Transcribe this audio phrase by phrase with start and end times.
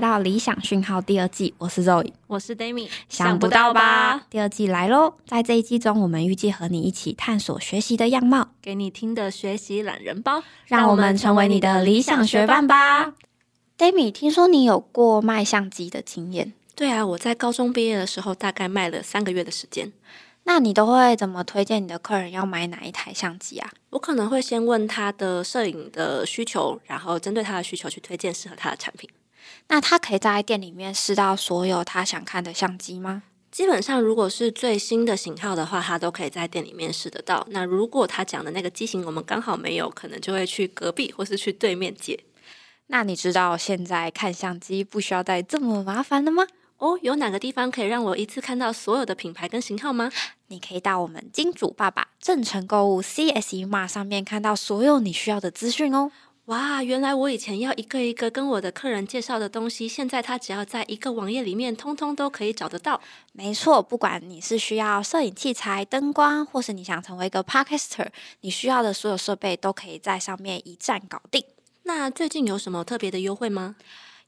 [0.00, 4.18] 来到理想讯号第二季，我是 Zoe，我是 Dami，想不到吧？
[4.30, 5.12] 第二季来喽！
[5.26, 13.12] 在这一季中，我们预计和你一起探索学习的样貌，给你听的学习懒人包，让我们成为你的理想学伴吧。
[13.76, 16.54] Dami，听说你有过卖相机的经验？
[16.74, 19.92] 对啊，我在高中毕业的时候，大概卖了三个月的时间。
[20.44, 23.70] 那你都会怎么推荐你的客人要买哪一台相机啊？
[23.90, 29.06] 我可能会先问他的摄影的需求，然后针对他的需求去推荐适合他的产品。
[29.68, 33.22] 那他可以在店里面试到所有他想看的相机吗？
[33.50, 37.44] 基本上，如果是最新的型号的话，他都可以在店里面试得到。
[37.50, 42.18] 那如果他讲的那个机型我们刚好没有，可能就会去隔壁或是去对面借。
[42.86, 46.46] 那你知道现在看相机不需要带这么麻烦了吗？
[46.78, 50.10] 哦，有哪个地方可以让我一次看到所有的品牌跟型号吗？
[50.46, 56.10] 你可以到我们金主爸爸正成购物 CSE 码上面看到所有你需要的资讯哦。
[56.50, 63.00] 哇，原来我以前要一个一个跟我的客人介绍的东西，现在他只要在一个网页里面，通通都可以找得到。
[63.30, 68.08] 没错，不管你是需要摄影器材、灯光，或是你想成为一个 Podcaster，
[68.40, 71.44] 你需要的所有设备都可以在上面一站搞定。
[71.84, 73.76] 那最近有什么特别的优惠吗？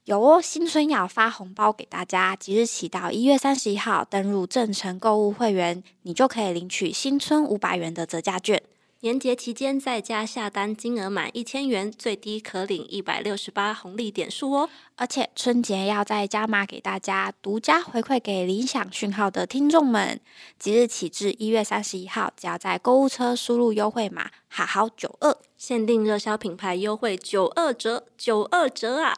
[0.05, 8.63] 有哦，新春要发红包给大家，即日起到一月三十一号，登入正成购物会员，你就可以领取新春五百元的折价券。
[9.03, 14.69] 年节期间在家下单金额满一千元，最低可领一百六十八红利点数哦。
[14.95, 20.21] 而且春节要再加码给大家，独家回馈给理想讯号的听众们，
[20.57, 29.17] 即日起至一月三十一号，只要在购物车输入优惠码“好好九二”，限定热销品牌优惠九二折，九二折啊！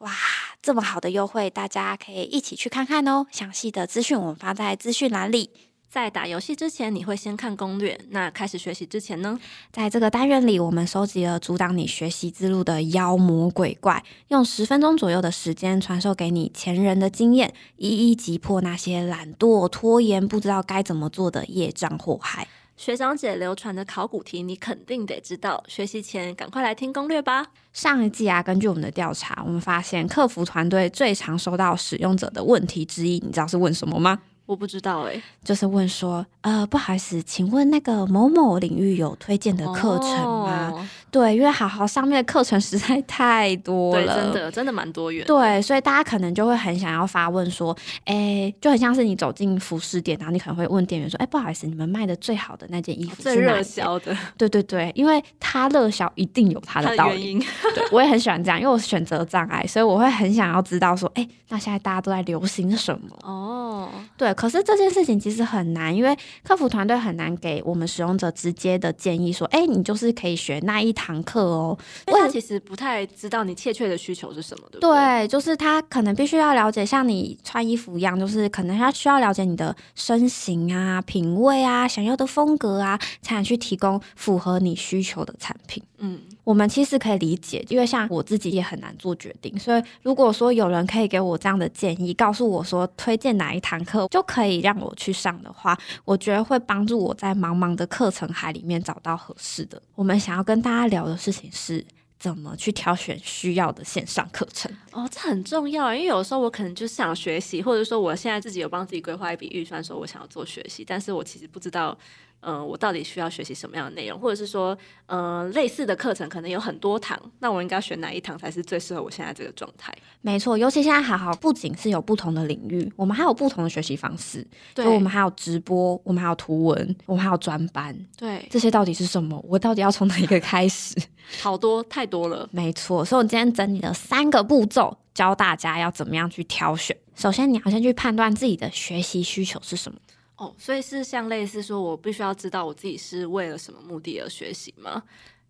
[0.00, 0.12] 哇，
[0.60, 3.26] 这么好的优惠，大家可以一起去看看哦。
[3.30, 5.48] 详细的资讯我们发在资讯栏里。
[5.92, 8.00] 在打游戏之前，你会先看攻略。
[8.12, 9.38] 那开始学习之前呢？
[9.70, 22.48] 在这个单元里，我们收集了阻挡你学习之路的妖魔鬼怪，用十分钟左右的时间传授给你前人的经验，一一击破那些懒惰、拖延、不知道该怎么做的业障祸害。
[22.74, 25.62] 学长姐流传的考古题，你肯定得知道。
[25.68, 27.48] 学习前赶快来听攻略吧。
[27.74, 34.18] 上一季啊，根据我们的调查，我们发现客服团队最常收到使用者的问题之一，你知道是问什么吗？
[34.52, 40.08] 我不知道哎，就是问说，呃，不好意思，请问那个某某领域有推荐的课程
[40.46, 40.88] 吗？
[41.10, 45.26] 对，因为好好上面的课程实在太多了，真的真的蛮多元。
[45.26, 54.14] 对，所以大家可能就会很想要发问说，哎，就很像是你走进服饰店，然后你可能会问店员说，哎，不好意思，你们卖的最好的那件衣服最热销的？
[54.36, 57.38] 对对对，因为它热销一定有它的道理。
[57.74, 63.08] 对，我也很喜欢这样，因为我选择障碍，所以我会很想要知道说，哎，那现在大家都在流行什么？
[63.22, 70.92] 哦，对，可是这件事情其实很难，因为客服团队很难给我们使用者直接的建议说，哎，你就是可以学那一。
[70.94, 71.76] 堂课哦，
[72.06, 74.90] 因为他其实不太知道你切确的需求是什么对不对。
[74.90, 85.82] 对，就是他可能必须要了解，像你穿衣服一样，就是可能他需要了解你的身形啊、品味啊、想要的风格啊，才能去提供符合你需求的产品。
[86.04, 99.80] 嗯，我们其实可以理解，因为像我自己也很难做决定，所以如果说有人可以给我这样的建议，告诉我说推荐哪一堂课就可以让我去上的话，我觉得会帮助我在茫茫的课程海里面找到合适的。
[99.94, 101.86] 我们想要跟大家聊的事情是
[102.18, 111.96] 怎么去挑选需要的线上课程哦，这很重要，因为有时候我可能就是想学习，或者说我现在自己有帮自己规划一笔预算，说我想要做学习，但是我其实不知道。
[112.42, 114.76] 嗯，我到底需要学习什么样的内容，或者是说，
[115.06, 119.94] 嗯，类似的课程可能有很多堂，那我应该选哪一堂才是最适合我现在这个状态？
[120.20, 124.46] 没错，尤其现在还好，不仅是有不同的领域，我们还有不同的学习方式。
[124.74, 127.96] 对，我们还有直播，我们还有图文，我们还有专班。
[128.16, 129.40] 对，这些到底是什么？
[129.48, 130.96] 我到底要从哪一个开始？
[131.40, 132.48] 好多太多了。
[132.50, 136.96] 没错，所以我今天整理了三个步骤，教大家要怎么样去挑选。
[137.14, 139.98] 首先，你要先去判断自己的学习需求是什么。
[140.42, 145.04] 哦，所以是像类似说，我必须要知道我自己是为了什么目的而学习吗？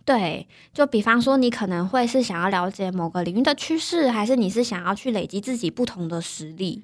[0.04, 6.82] 对，就比方说，你可能会是想要了解某个领域的趋势，还是你是想要去累积自己不同的实力？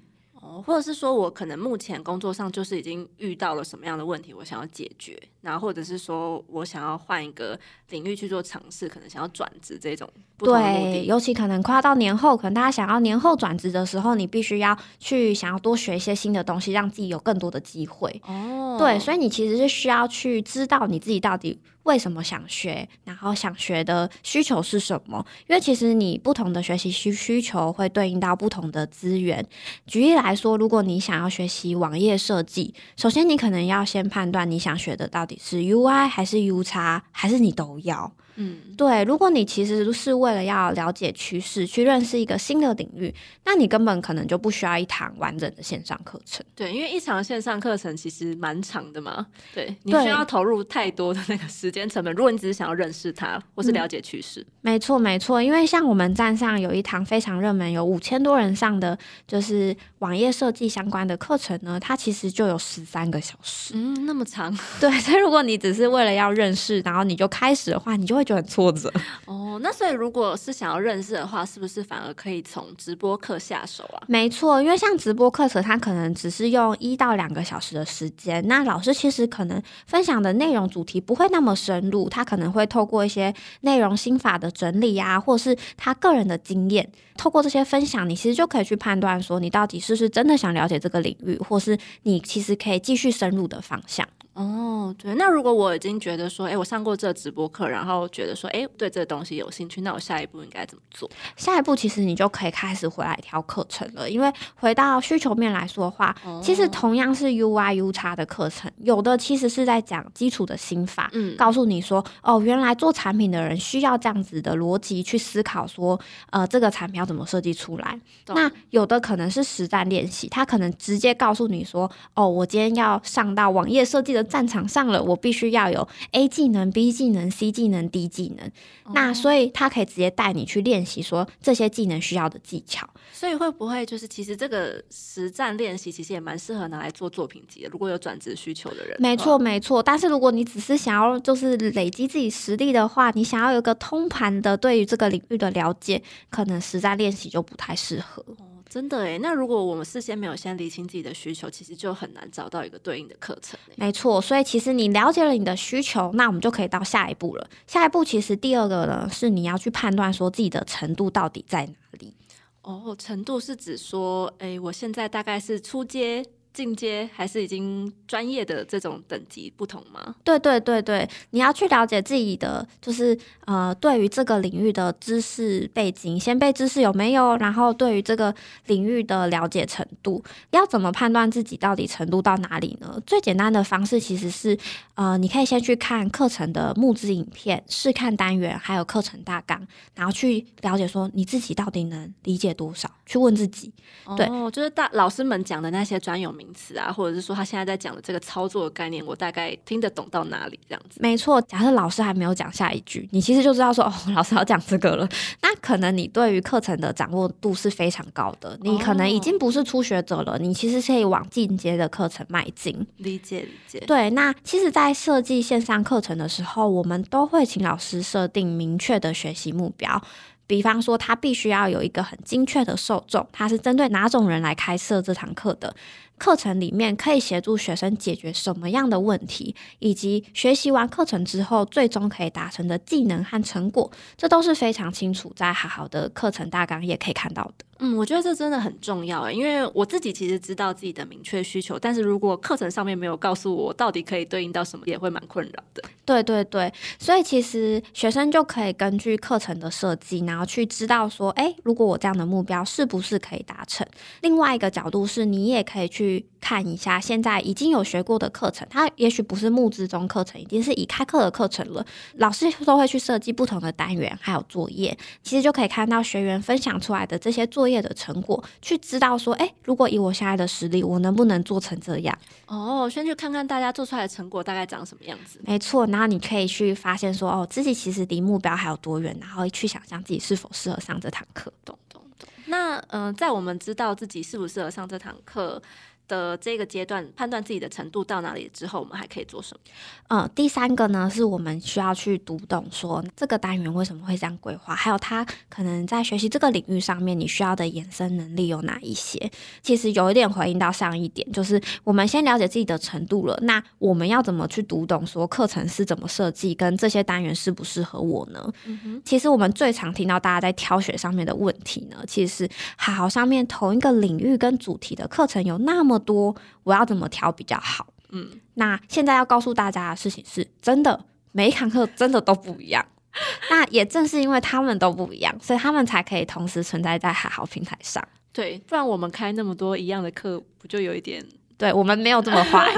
[0.65, 7.59] 或者是说，我可能目前工作上就是已经遇到了什么样的问题，我想要解决，然后或者是说我想要换一个
[7.91, 10.09] 领域去做尝试，可能想要转职这种。
[10.39, 18.21] 对，尤其可能快要到年后，可能大家想要年后转职的时候，你必须要去想要多学一些新的东西，让自己有更多的机会。
[18.27, 21.59] 哦，对，所以你其实是需要去知道你自己到底。
[21.89, 25.25] 为什么想学，然后想学的需求是什么。
[25.47, 29.43] 因为其实你不同的学习需需求会对应到不同的资源。
[29.87, 38.13] 举例来说，如果你想要学习网页设计，首先你可能要先判断你想学的到底是 UI 还是 U 叉，还是你都要。
[38.41, 43.13] 嗯，对，如果你其实是为了要了解趋势，去认识一个新的领域，
[43.45, 46.47] 那你根本可能就不需要一堂完整的线上课程。
[46.55, 52.15] 对，因为一场线上课程其实蛮长的嘛，对你需要投入太多的那个时间成本。
[52.15, 58.97] 如果你只是想要认识它或是了解趋势，没错，没错，因为像我们站上有一堂非常热门，有五千多人上的，
[59.27, 63.75] 就是网页设计相关的课程呢，它其实就有十三个小时。
[63.75, 68.93] 嗯，那么长对，所以如果你只是为了要认识，然后你就开始的话，你就会觉得很挫折。
[69.27, 69.47] 哦。
[69.61, 74.03] 那所以如果是想要认识的话，是不是反而可以从直播课下手啊？
[74.07, 94.07] 没错，因为像直播课程，它可能只是用一到两个小时的时间，那老师其实可能分享的内容主题不会那么深入，他可能会透过一些内容心法的整理啊，或是他个人的经验，透过这些分享，你其实就可以去判断说，你到底是不是真的想了解这个领域，或是你其实可以继续深入的方向。
[94.39, 101.11] 哦，对，那如果我已经觉得说，哎，我上过这直播课，然后觉得说，哎，对这个东西有兴趣，那我下一步应该怎么做？
[101.37, 115.99] 下一步其实你就可以开始回来挑课程了，因为回到需求面来说的话，哦其实同样是 UI U 叉的课程，有的其实是在讲基础的心法，嗯告诉你说，哦，原来做产品的人需要这样子的逻辑去思考说，
[116.31, 117.99] 呃，这个产品要怎么设计出来。
[118.29, 128.47] 那有的可能是实战练习，他可能直接告诉你说，哦，我今天要上到网页设计的战场上了，我必须要有 A 技能、B 技能、C 技能、D 技能。
[128.85, 132.89] 哦那所以他可以直接带你去练习说这些技能需要的技巧。
[133.13, 137.69] 所以会不会就是其实这个实战练习其实也蛮适合拿来做作品集的？
[137.71, 139.39] 如果有转职需求的人，没错，。
[139.39, 139.83] 没错。
[139.83, 148.25] 但是如果你只是想要就是累积自己实力的话，你想要有一个通盘的对于这个领域的了解，可能实战练习就不太适合。
[148.39, 149.19] 哦，真的诶。
[149.19, 153.59] 那如果我们事先没有先理清自己的需求，其实就很难找到一个对应的课程。
[153.77, 157.49] 没错，所以其实你了解了你的需求，那我们就可以到下一步了。
[157.67, 162.15] 下一步其实第二个呢，是你要去判断说自己的程度到底在哪里。
[162.63, 166.23] 哦，程度是指说，诶，我现在大概是初阶、
[166.59, 170.13] 进阶，还是已经专业的这种等级不同吗？
[170.25, 178.35] 对对对对，你要去了解自己的，就是呃，对于这个领域的知识背景、先辈知识有没有，然后对于这个
[178.67, 180.21] 领域的了解程度，
[180.51, 183.01] 要怎么判断自己到底程度到哪里呢？
[183.07, 184.59] 最简单的方式其实是，
[184.95, 189.65] 呃，你可以先去看课程的募资影片、试看单元，还有课程大纲，
[189.95, 193.73] 然后去了解说你自己到底能理解多少，去问自己。
[194.17, 201.01] 对哦，就是大老师们讲的那些专有名词啊，或者是说他现在在讲的这个操作的概念，我大概听得懂到哪里这样子。
[201.01, 205.09] 没错，假设老师还没有讲下一句，你其实就知道说 哦，老师要讲这个了。
[205.43, 212.87] 那可能你对于课程的掌握度是非常高的，你可能已经不是初学者了，你其实可以往进阶的课程迈进。
[212.97, 213.81] 理解理解。
[213.87, 220.01] 对，那其实，在设计线上课程的时候，我们都会请老师设定明确的学习目标。
[220.47, 225.75] 比方说，他必须要有一个很精确的受众，他是针对哪种人来开设这堂课的。
[226.19, 237.65] 课程里面可以协助学生解决什么样的问题，以及学习完课程之后，最终可以达成的技能和成果，这都是非常清楚，在好好的课程大纲也可以看到的。
[237.81, 245.85] 嗯，我觉得这真的很重要诶，因为我自己其实知道自己的明确需求，但是如果课程上面没有告诉我到底可以对应到什么，也会蛮困扰的。
[246.05, 253.87] 对对对，所以其实学生就可以根据课程的设计，然后去知道说，诶，如果我这样的目标是不是可以达成？
[254.23, 256.08] 另外一个角度是你也可以去
[256.41, 261.85] 看一下现在已经有学过的课程，它也许不是募资中课程，已经是已开课的课程了。
[262.15, 272.17] 老师都会去设计不同的单元，还有作业，其实就可以看到学员分享出来的这些作业的成果，去知道说，诶，如果以我现在的实力，我能不能做成这样？
[272.47, 275.41] 哦，先去看看大家做出来的成果大概长什么样子。
[275.45, 281.53] 没错，然后你可以去发现说，哦，自己其实离目标还有多远，然后去想象自己是否适合上这堂课。
[281.65, 282.29] 懂懂懂。
[282.47, 285.61] 那嗯、呃在我们知道自己适不适合上这堂课
[286.09, 289.61] 的这个阶段，判断自己的程度到哪里之后，我们还可以做什么？
[290.09, 299.31] 呃，第三个呢，是我们需要去读懂说这个单元为什么会这样规划，还有它可能在学习这个领域上面你需要的延伸能力有哪一些。
[299.63, 308.51] 其实有一点回应到上一点，就是我们先了解自己的程度了，那我们要怎么去读懂说课程是怎么设计，跟这些单元适不适合我呢？
[308.65, 317.87] 嗯，其实我们最常听到大家在挑选上面的问题呢，其实是好好上面同一个领域跟主题的课程有那么多，我要怎么调比较好？
[318.11, 322.85] 嗯，那现在要告诉大家的事情是，真的每一堂课真的都不一样。
[323.51, 328.03] 那也正是因为他们都不一样，所以他们才可以同时存在在海豪平台上。
[328.33, 331.25] 对，不然我们开那么多一样的课，不就有一点？
[331.57, 332.71] 对我们没有这么坏。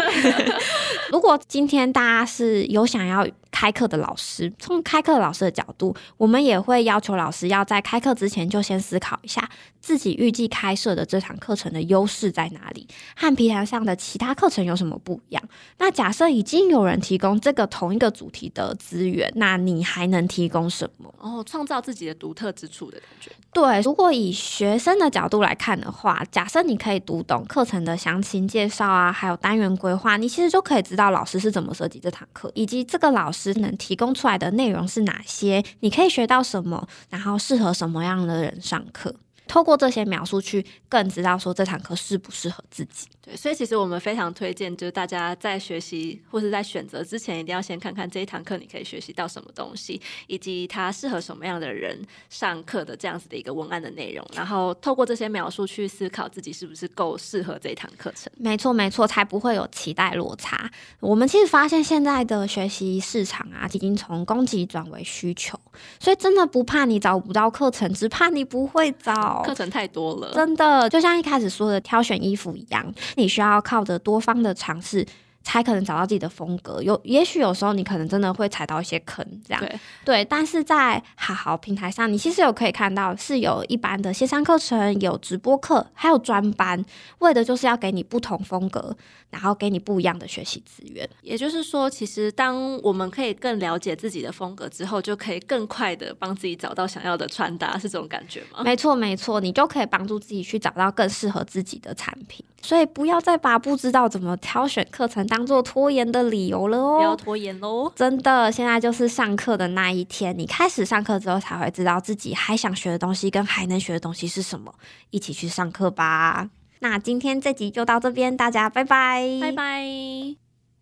[1.12, 3.26] 如果今天大家是有想要
[3.60, 9.46] 开课的老师，从开课老师的角度，我们也会要求老师要在开课之前就先思考一下
[9.82, 15.42] 自己预计开设的这堂课程的优势在哪里，和平台上的其他课程有什么不一样。
[15.76, 21.12] 那假设已经有人提供这个同一个主题的资源，那你还能提供什么？
[21.18, 23.30] 哦，创造自己的独特之处的感觉。
[23.52, 39.14] 对，如果以学生的角度来看的话，假设你可以读懂课程的详情介绍啊，还有单元规划，你其实就可以知道老师是怎么设计这堂课，以及这个老师能提供出来的内容是哪些，你可以学到什么，然后适合什么样的人上课。
[39.50, 43.08] 透过这些描述去更知道说这堂课适不适合自己。
[43.20, 58.32] 对，所以其实我们非常推荐，就是大家在学习或是在选择之前，一定要先看看这一堂课你可以学习到什么东西，以及它适合什么样的人上课的这样子的一个文案的内容，然后透过这些描述去思考自己是不是够适合这一堂课程。
[58.36, 60.70] 没错，没错，才不会有期待落差。
[61.00, 65.58] 我们其实发现现在的学习市场啊，已经从供给转为需求，
[65.98, 69.39] 所以真的不怕你找不到课程，只怕你不会找。
[69.42, 75.06] 课程太多了，真的就像一开始说的挑选衣服一样，你需要靠着多方的尝试。
[75.42, 76.82] 才可能找到自己的风格。
[76.82, 80.24] 有，也许有时候你可能真的会踩到一些坑，这样对对。
[80.24, 86.84] 但是在好好平台上，你其实有可以看到是有一般的线上课程，有直播课，还有专班，
[87.18, 88.96] 为的就是要给你不同风格，
[89.30, 91.08] 然后给你不一样的学习资源。
[91.22, 98.62] 也就是说，其实当我们可以更了解自己的风格之后，就可以更快的帮自己找到想要的穿搭，是这种感觉吗？
[98.62, 102.44] 没错，没错，你就可以帮助自己去找到更适合自己的产品。
[102.62, 106.96] 所以不要再把不知道怎么挑选课程当做拖延的理由了哦！
[106.98, 107.90] 不要拖延喽！
[107.94, 114.74] 真的，现在就是上课的那一天，你开始上课之后才会知道自己还想学的东西跟还能学的东西是什么，
[115.10, 116.50] 一起去上课吧！
[116.80, 119.84] 那今天这集就到这边，大家拜拜，拜拜！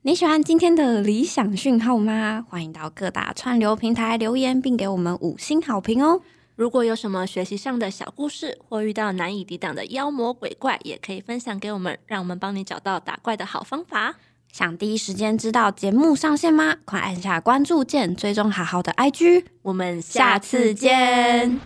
[0.02, 2.46] 你喜欢今天的理想讯号吗？
[2.48, 6.22] 欢迎到各大串流平台留言，并给我们五星好评哦！
[6.54, 14.16] 如果有什么学习上的小故事，或遇到难以抵挡的妖魔鬼怪，也可以分享给我们，让我们帮你找到打怪的好方法。
[14.52, 16.76] 想第一时间知道节目上线吗？
[16.84, 19.44] 快按下关注键，追踪好好的 IG。
[19.62, 21.60] 我们下次见。